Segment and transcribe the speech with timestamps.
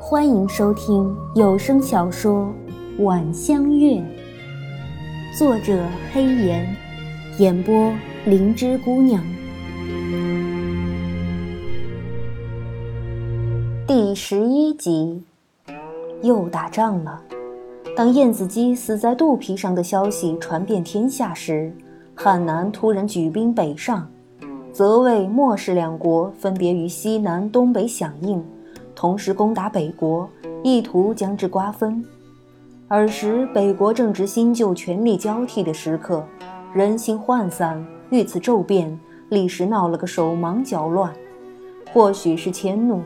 [0.00, 2.50] 欢迎收听有声小说
[3.04, 3.96] 《晚香月》，
[5.38, 6.74] 作者黑岩，
[7.38, 7.92] 演播
[8.24, 9.22] 灵芝姑娘。
[13.86, 15.22] 第十一集，
[16.22, 17.22] 又打仗了。
[17.96, 21.70] 当燕子姬死在肚皮上的消息传遍天下时，
[22.14, 24.10] 汉南突然举兵北上，
[24.72, 28.42] 泽魏、莫氏两国分别于西南、东北响应。
[28.94, 30.28] 同时攻打北国，
[30.62, 32.02] 意图将之瓜分。
[32.88, 36.24] 尔时，北国正值新旧权力交替的时刻，
[36.74, 41.12] 人心涣散，遇此骤变，历时闹了个手忙脚乱。
[41.92, 43.02] 或许是迁怒，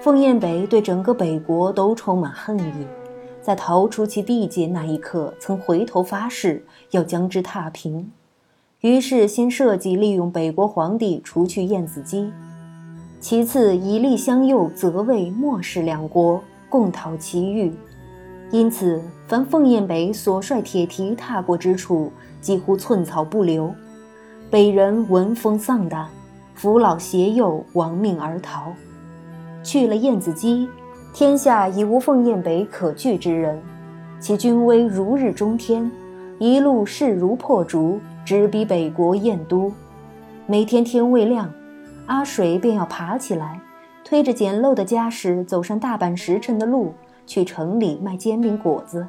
[0.00, 2.86] 凤燕北对整个北国都充满恨意，
[3.40, 8.10] 在逃出其地界那一刻，曾回头发誓要将之踏平。
[8.80, 12.32] 于是，先设计利用北国皇帝除去燕子姬。
[13.20, 17.70] 其次，以利相诱，则为莫氏两国共讨其欲。
[18.50, 22.10] 因此，凡凤燕北所率铁蹄踏过之处，
[22.40, 23.70] 几乎寸草不留。
[24.50, 26.08] 北人闻风丧胆，
[26.54, 28.72] 扶老携幼，亡命而逃。
[29.62, 30.66] 去了燕子矶，
[31.12, 33.60] 天下已无凤燕北可惧之人。
[34.18, 35.90] 其军威如日中天，
[36.38, 39.72] 一路势如破竹，直逼北国燕都。
[40.46, 41.52] 每天天未亮。
[42.06, 43.60] 阿水便要爬起来，
[44.04, 46.92] 推着简陋的家什，走上大半时辰的路，
[47.24, 49.06] 去城里卖煎饼果子。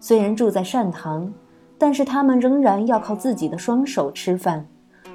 [0.00, 1.30] 虽然住在善堂，
[1.76, 4.66] 但是他们仍然要靠自己的双手吃饭，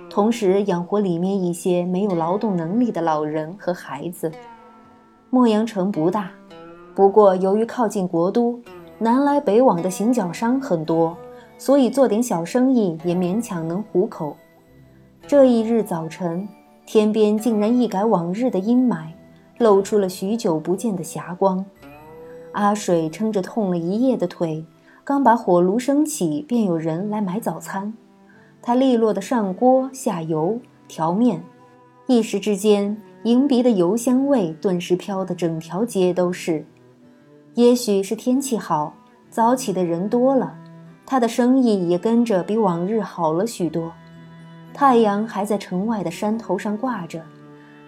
[0.07, 4.31] 同时养活里面一些没有劳动能力的老人和孩子。
[5.31, 6.29] 莫阳城不大，
[6.93, 8.59] 不过由于靠近国都，
[8.99, 11.17] 南来北往的行脚商很多，
[11.59, 14.35] 所以做点小生意也勉强能糊口。
[15.27, 16.49] 这一日早晨。
[16.91, 19.09] 天边竟然一改往日的阴霾，
[19.59, 21.63] 露出了许久不见的霞光。
[22.53, 24.65] 阿水撑着痛了一夜的腿，
[25.03, 27.93] 刚把火炉升起，便有人来买早餐。
[28.59, 31.43] 他利落地上锅下油调面，
[32.07, 36.65] 一时之间，迎鼻的油香味顿时飘得整条街都是。
[37.53, 38.95] 也许是天气好，
[39.29, 40.57] 早起的人多了，
[41.09, 43.91] 他的生意也跟着比往日好了许多。
[44.71, 47.19] 太阳还在城外的山头上挂着，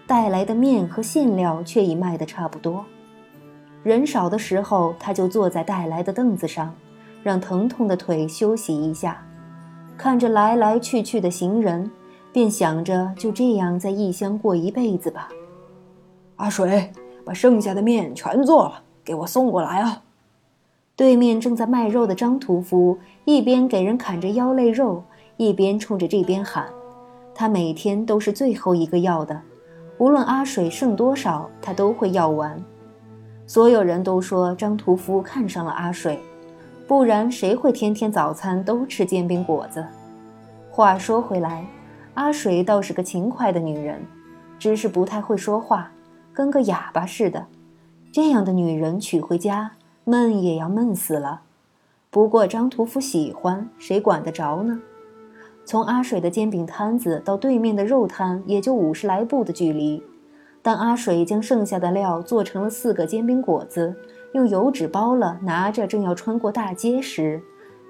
[0.07, 2.83] 带来的面和馅料却已卖得差不多。
[3.83, 6.73] 人少的时候，他就坐在带来的凳子上，
[7.21, 9.23] 让疼痛的腿休息一下，
[9.95, 11.91] 看着来来去去的行人，
[12.33, 15.29] 便想着就这样在异乡过一辈子吧。
[16.37, 16.91] 阿水，
[17.23, 20.01] 把剩下的面全做了，给我送过来啊！
[20.95, 25.03] 对面正在卖肉的张屠夫一边给人砍着腰肋肉。
[25.37, 26.67] 一边冲着这边喊，
[27.33, 29.41] 他每天都是最后一个要的，
[29.97, 32.63] 无论阿水剩多少，他都会要完。
[33.47, 36.19] 所有人都说张屠夫看上了阿水，
[36.87, 39.83] 不然谁会天天早餐都吃煎饼果子？
[40.69, 41.65] 话说回来，
[42.13, 43.99] 阿水倒是个勤快的女人，
[44.59, 45.91] 只是不太会说话，
[46.33, 47.43] 跟个哑巴似的。
[48.11, 49.71] 这样的女人娶回家，
[50.03, 51.41] 闷也要闷死了。
[52.09, 54.81] 不过张屠夫喜欢，谁管得着呢？
[55.63, 60.03] 从阿水的煎饼摊子到对面的肉摊，也就五十来步的距离。
[60.61, 63.95] 当阿水将剩下的料做成了四个煎饼果子，
[64.33, 67.41] 用油纸包了，拿着正要穿过大街时，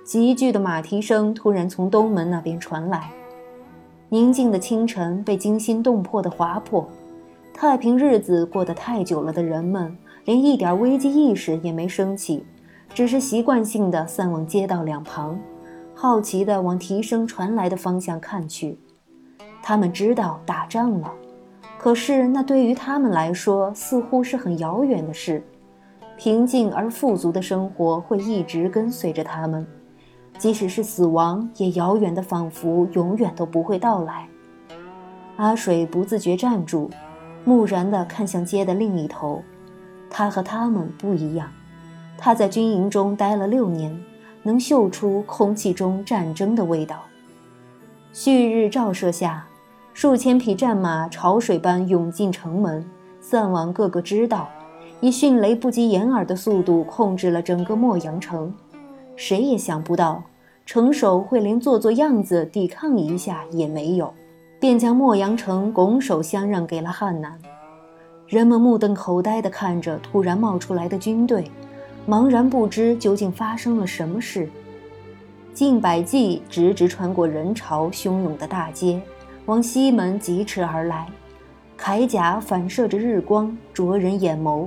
[0.04, 3.12] 急剧的马蹄声突然从东门那边传来。
[4.10, 6.88] 宁静的清晨被惊心动魄的划破，
[7.54, 12.44] 太平日子过得太久了的人们，连一点危机意识也没升起，
[12.94, 15.40] 只是习惯性的散往街道两旁。
[15.94, 18.80] 好奇地往蹄声传来的方向看去，
[19.62, 21.12] 他们知道打仗了，
[21.78, 25.44] 可是那对于他们来说似乎是很遥远的事。
[26.18, 29.66] 平静而富足的生活会一直跟随着他们，
[30.38, 34.28] 即使是死亡，也遥远的仿佛永远都不会到来。
[35.38, 36.90] 阿水不自觉站住，
[37.44, 39.44] 木然地看向街的另一头。
[40.12, 41.50] 他和他们不一样，
[42.18, 44.00] 他在军营中待了六年。
[44.44, 47.04] 能嗅出空气中战争的味道。
[48.12, 49.46] 旭日照射下，
[49.94, 52.84] 数千匹战马潮水般涌进城门，
[53.20, 54.50] 散往各个支道，
[55.00, 58.52] 以迅雷不及掩耳的速度控制了整个莫阳城。
[59.16, 60.24] 谁也想不到，
[60.66, 64.12] 城守会连做做样子抵抗一下也没有，
[64.60, 67.38] 便将莫阳城拱手相让给了汉南。
[68.32, 71.52] 人们目瞪口呆地看着突然冒出来的军队。
[72.08, 74.50] 茫然不知究竟发生了什么事，
[75.54, 79.02] 近百骑直直穿过人潮汹涌的大街，
[79.48, 81.08] 往西门疾驰而来。
[81.78, 84.66] 铠甲反射着日光，灼人眼眸。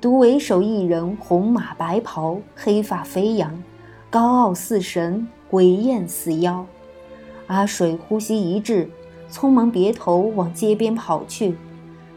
[0.00, 3.60] 独为首一人，红马白袍，黑发飞扬，
[4.08, 6.64] 高傲似神，鬼艳似妖。
[7.48, 8.88] 阿水呼吸一滞，
[9.28, 11.56] 匆忙别头往街边跑去，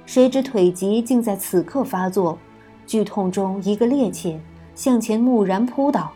[0.08, 2.38] 谁知腿疾竟在此刻发作，
[2.86, 4.38] 剧痛中一个趔趄，
[4.74, 6.14] 向前蓦然扑倒，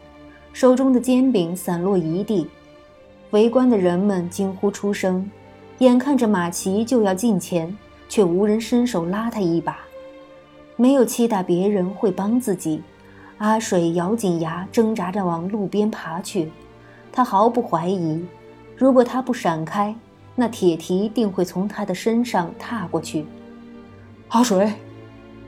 [0.53, 2.47] 手中的煎饼散落一地。
[3.31, 5.29] 围观的人们惊呼出声，
[5.79, 7.77] 眼看着马骑就要近前，
[8.07, 9.77] 却无人伸手拉他一把。
[10.77, 12.81] 没有期待别人会帮自己，
[13.39, 16.49] 阿水咬紧牙，挣扎着往路边爬去。
[17.11, 18.25] 他毫不怀疑，
[18.77, 19.93] 如果他不闪开，
[20.33, 23.25] 那铁蹄定会从他的身上踏过去。
[24.33, 24.71] 阿水，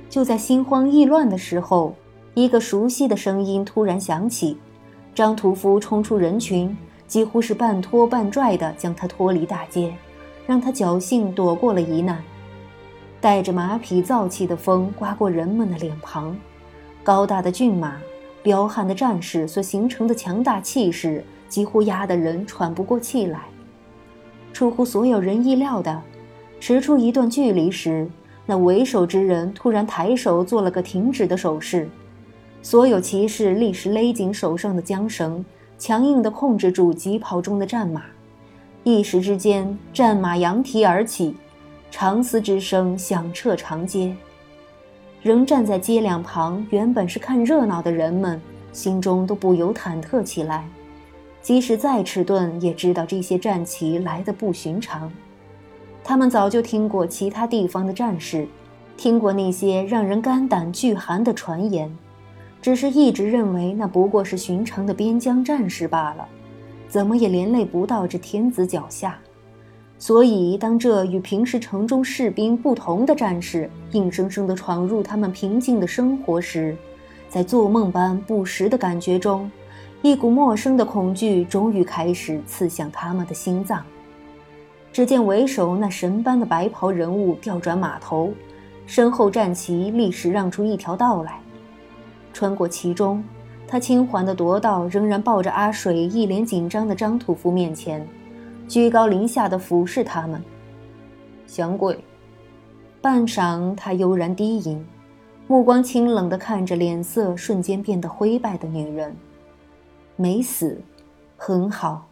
[0.10, 1.96] 就在心慌意乱的时候，
[2.34, 4.58] 一个熟悉的声音突然响起。
[5.16, 6.76] 张屠夫冲出人群，
[7.08, 9.94] 几乎是半拖半拽地将他拖离大街，
[10.46, 12.22] 让他侥幸躲过了一难。
[13.22, 16.36] 带着马匹燥气的风刮过人们的脸庞，
[17.06, 17.96] 高大的骏马、
[18.42, 23.44] 彪悍的战士所形成的强大气势，几乎压得人喘不过气来。
[24.52, 26.02] 出乎所有人意料的，
[26.60, 28.10] 驰出一段距离时，
[28.46, 31.90] 那为首之人突然抬手做了个停止的手势，
[32.62, 35.44] 所有骑士立时勒紧手上的缰绳，
[35.78, 38.04] 强硬地控制住疾跑中的战马。
[38.84, 41.36] 一时之间，战马扬蹄而起。
[41.90, 44.16] 长嘶之声响彻长街，
[45.22, 48.42] 仍站在街两旁，原本是看热闹的人们，
[48.72, 50.68] 心中都不由忐忑起来。
[51.40, 55.12] 即使再迟钝，也知道这些战旗来的不寻常。
[56.04, 58.48] 他们早就听过其他地方的战事，
[58.98, 61.90] 听过那些让人肝胆俱寒的传言，
[62.62, 66.28] 只是一直认为那不过是寻常的边疆战士罢了，
[66.90, 69.18] 怎么也连累不到这天子脚下。
[69.98, 76.76] 所以，当这与平时城中士兵不同的战士硬生生地闯入他们平静的生活时，
[77.30, 79.50] 在做梦般不实的感觉中，
[80.02, 83.82] 一股陌生的恐惧终于开始刺向他们的心脏。
[84.94, 88.32] 只见为首那神般的白袍人物调转马头，
[88.86, 91.40] 身后战旗立时让出一条道来，
[92.32, 93.24] 穿过其中，
[93.68, 98.08] 他轻缓地踱到仍然抱着阿水、一脸紧张的张屠夫面前。
[98.68, 100.42] 居高临下的俯视他们，
[101.48, 101.98] 降贵。
[103.02, 104.86] 半晌，他悠然低吟，
[105.48, 109.14] 目光清冷地看着脸色瞬间变得灰败的女人。
[110.16, 110.80] 没死，
[111.36, 112.06] 很好。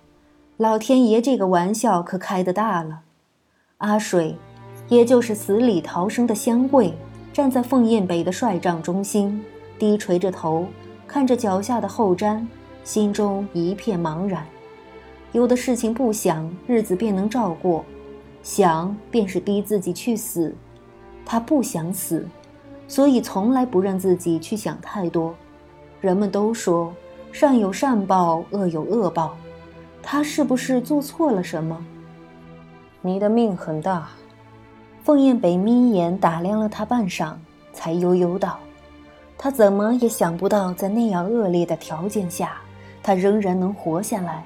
[0.62, 3.02] 老天爷这个玩笑可开得大了。
[3.80, 4.36] 阿水，
[4.90, 6.94] 也就是死里逃生的香桂，
[7.34, 9.44] 站在凤燕北的帅帐中心，
[9.80, 10.68] 低垂着头，
[11.08, 12.46] 看着脚下的后毡，
[12.84, 14.46] 心中一片茫然。
[15.32, 17.84] 有的事情不想，日子便能照过；
[18.44, 20.54] 想，便是逼自己去死。
[21.26, 22.24] 他不想死，
[22.88, 25.34] 所以从来不让自己去想太多。
[26.02, 26.94] 人们都说，
[27.32, 29.36] 善有善报，恶有恶报。
[30.04, 31.86] 他是不是做错了什么？
[33.02, 34.10] 你的命很大。
[35.04, 37.34] 凤燕北眯眼打量了他半晌，
[37.74, 38.60] 才悠悠道
[39.38, 42.58] ：“他怎么也想不到，在那样恶劣的条件下，
[43.02, 44.44] 他仍然能活下来。”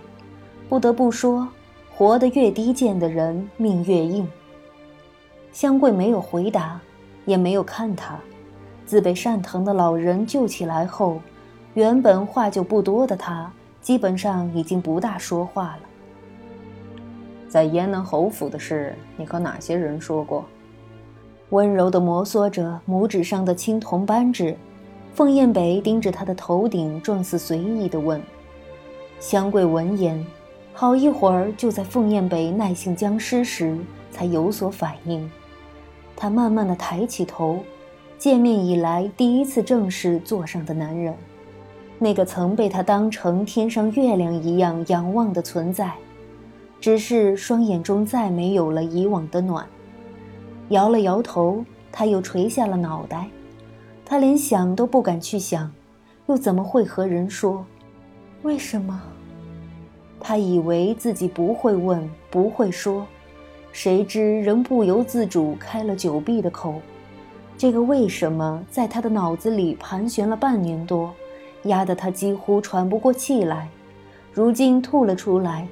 [0.69, 1.47] 不得不说，
[1.93, 4.27] 活得越低贱的人命越硬。
[5.51, 6.79] 香桂没有回答，
[7.25, 8.17] 也没有看他。
[8.85, 11.19] 自被善堂的老人救起来后，
[11.73, 13.51] 原本话就不多的他，
[13.85, 15.81] 基本上已经不大说话了。
[17.47, 20.43] 在燕南侯府的事，你和哪些人说过？
[21.51, 24.57] 温柔地摩挲着拇指上的青铜扳指，
[25.13, 28.19] 凤燕北盯着他的头顶，状似随意地问。
[29.19, 30.25] 香桂闻言。
[30.73, 33.77] 好一会儿，就在凤燕北耐性僵尸时，
[34.09, 35.29] 才有所反应。
[36.15, 37.59] 他慢慢的抬起头，
[38.17, 41.15] 见面以来第一次正视座上的男人，
[41.97, 45.93] 那个曾被他当成天上月亮一样仰望的存在，
[46.81, 49.65] 只是双眼中再没有了以往的暖。
[50.69, 53.27] 摇了摇头，他又垂下了脑袋。
[54.03, 55.71] 他连想都不敢去想，
[56.27, 57.65] 又怎么会和人说？
[58.43, 59.01] 为什么？
[60.19, 63.05] 他以为自己不会问，不会说，
[63.71, 66.75] 谁知仍不由自主开了久闭的口。
[67.57, 71.13] 这个为什么在他的脑子里盘旋了半年多，
[71.65, 73.69] 压得他几乎喘不过气来。
[74.33, 75.67] 如今吐了出来，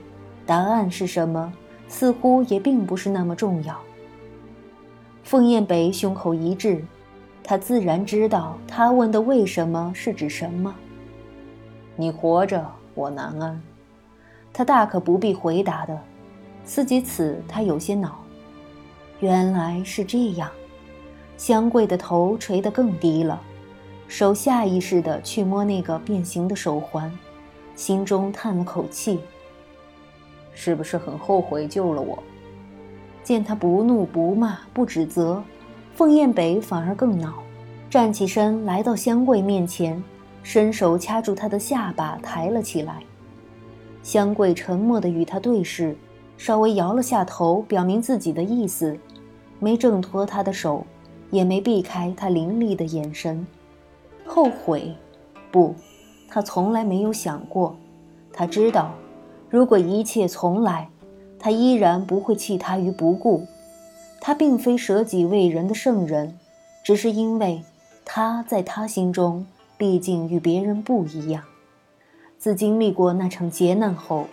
[0.45, 1.51] 答案是什么？
[1.87, 3.79] 似乎也并不是那么重要。
[5.23, 6.83] 凤燕北胸口一滞，
[7.43, 10.73] 他自然知道他问的为什么是指什么。
[11.95, 13.61] 你活着，我难安。
[14.51, 15.99] 他大可不必回答的，
[16.63, 18.17] 思及此，他有些恼。
[19.19, 20.49] 原来是这样。
[21.37, 23.41] 香桂的头垂得更低了，
[24.13, 27.11] 手下意识地去摸那个变形的手环，
[27.75, 29.19] 心中叹了口气
[30.53, 32.21] ：“是不是很后悔救了我？”
[33.25, 35.43] 见他不怒不骂不指责，
[35.95, 37.41] 凤燕北反而更恼，
[37.89, 40.01] 站起身来到香桂面前，
[40.43, 43.01] 伸手掐住她的下巴抬了起来。
[44.03, 45.97] 香桂沉默地与他对视，
[46.37, 48.95] 稍微摇了下头，表明自己的意思，
[49.57, 50.85] 没挣脱他的手。
[51.31, 53.43] 也没避开他凌厉的眼神，
[54.25, 54.95] 后悔，
[55.51, 55.75] 不，
[56.27, 57.75] 他从来没有想过。
[58.31, 58.93] 他知道，
[59.49, 60.89] 如果一切从来，
[61.37, 63.45] 他依然不会弃他于不顾。
[64.19, 66.39] 他并非舍己为人的圣人，
[66.83, 67.61] 只是因为
[68.05, 69.45] 他在他心中
[69.77, 71.43] 毕竟与别人不一样。
[72.39, 74.27] 自经历过那场劫难后，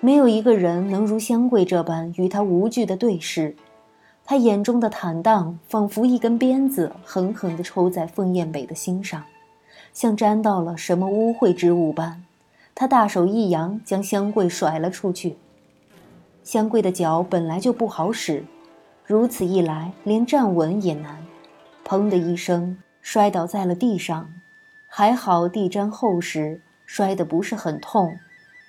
[0.00, 3.56] 没有一个人能如香桂这般与他无惧的对视。
[4.26, 9.22] 他眼中的坦荡，仿佛一根鞭子，狠狠地抽在凤燕北的心上，
[9.92, 12.24] 像沾到了什么污秽之物般。
[12.74, 15.36] 他大手一扬，将香桂甩了出去。
[16.42, 18.44] 香桂的脚本来就不好使，
[19.06, 21.18] 如此一来，连站稳也难。
[21.86, 24.30] 砰的一声，摔倒在了地上。
[24.88, 28.18] 还好地毡厚实，摔得不是很痛，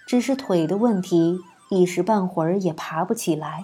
[0.05, 3.63] 只是腿的问题，一时半会儿也爬不起来。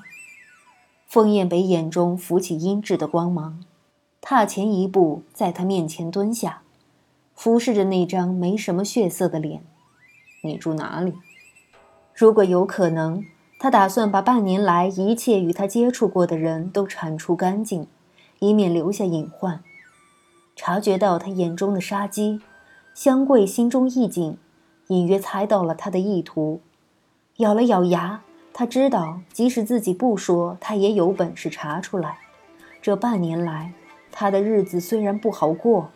[1.12, 3.65] 凤燕北眼中浮起阴鸷的光芒，
[4.22, 6.62] 踏前一步，在他面前蹲下，
[7.36, 9.62] 俯视着那张没什么血色的脸。
[10.41, 11.15] 你住哪里？
[12.15, 13.25] 如果有可能，
[13.60, 17.88] 他打算把半年来一切与他接触过的人都铲除干净，
[18.39, 19.62] 以免留下隐患。
[20.56, 22.39] 察觉到他眼中的杀机，
[22.94, 24.38] 香桂心中一紧，
[24.88, 26.62] 隐约猜到了他的意图，
[27.39, 28.22] 咬了咬牙。
[28.53, 32.17] 他知道，即使自己不说，他也有本事查出来。
[32.81, 33.74] 这半年来，
[34.12, 35.89] 他的日子虽然不好过，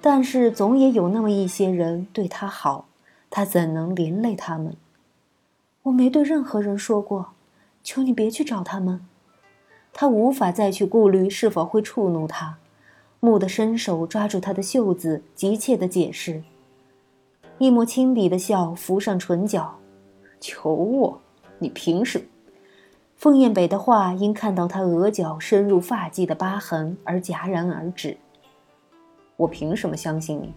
[0.00, 2.86] 但是总也有那么一些人对他好，
[3.30, 4.76] 他怎能连累他们？
[5.84, 7.30] 我没对任何人说过，
[7.82, 9.06] 求你别去找他们。
[9.92, 12.58] 他无法再去顾虑是否会触怒他，
[13.20, 16.42] 蓦地伸手抓住他的袖子，急切地解释。
[17.58, 19.78] 一抹轻鄙的笑浮上唇角，
[20.40, 21.20] 求我。
[21.62, 22.24] 你凭什么？
[23.16, 28.16] 凤燕北的话因看到他额角深入发际的疤痕而戛然而止。
[29.36, 30.52] 我凭什么相信你？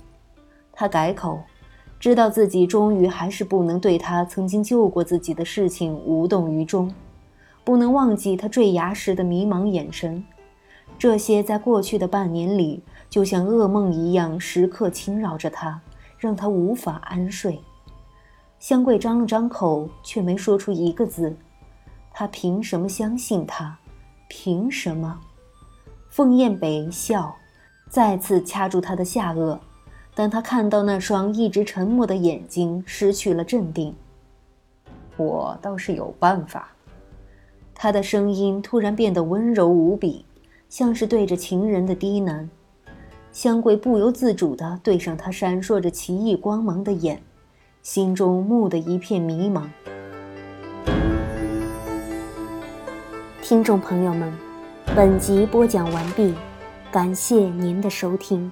[0.73, 1.39] 他改口，
[1.99, 6.91] 知道自己终于还是不能对他曾经救过自己的事情无动于衷，
[7.63, 10.23] 不能忘记他坠崖时的迷茫眼神。
[10.97, 15.81] 这些在过去的半年里，就像噩梦一样，时刻侵扰着他，
[16.17, 17.59] 让他无法安睡。
[18.65, 21.37] 香桂张了张口，却没说出一个字。
[22.11, 23.77] 他凭什么相信他？
[24.27, 25.19] 凭什么？
[26.09, 27.35] 凤燕北笑，
[27.91, 29.59] 再次掐住他的下颚。
[30.15, 33.93] 当他看到那双一直沉默的眼睛，失去了镇定。
[35.15, 36.69] 我倒是有办法。
[37.75, 40.25] 他的声音突然变得温柔无比，
[40.69, 42.49] 像是对着情人的低喃。
[43.31, 47.21] 香桂不由自主地对上他闪烁着奇异光芒的眼。
[47.85, 49.61] 心中蓦的一片迷茫。
[53.43, 54.33] 听众朋友们，
[54.95, 56.33] 本集播讲完毕，
[56.91, 58.51] 感谢您的收听。